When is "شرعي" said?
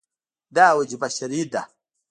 1.15-1.43